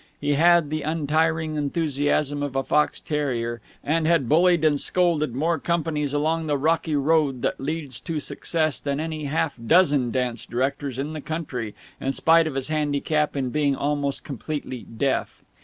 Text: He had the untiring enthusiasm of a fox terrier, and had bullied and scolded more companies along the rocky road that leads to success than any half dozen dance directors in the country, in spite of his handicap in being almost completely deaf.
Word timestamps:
He 0.19 0.33
had 0.33 0.71
the 0.71 0.81
untiring 0.81 1.57
enthusiasm 1.57 2.41
of 2.41 2.55
a 2.55 2.63
fox 2.63 2.99
terrier, 2.99 3.61
and 3.83 4.07
had 4.07 4.27
bullied 4.27 4.65
and 4.65 4.79
scolded 4.79 5.35
more 5.35 5.59
companies 5.59 6.11
along 6.11 6.47
the 6.47 6.57
rocky 6.57 6.95
road 6.95 7.43
that 7.43 7.59
leads 7.61 7.99
to 7.99 8.19
success 8.19 8.79
than 8.79 8.99
any 8.99 9.25
half 9.25 9.53
dozen 9.63 10.09
dance 10.09 10.47
directors 10.47 10.97
in 10.97 11.13
the 11.13 11.21
country, 11.21 11.75
in 11.99 12.13
spite 12.13 12.47
of 12.47 12.55
his 12.55 12.69
handicap 12.69 13.35
in 13.35 13.51
being 13.51 13.75
almost 13.75 14.23
completely 14.23 14.87
deaf. 14.97 15.43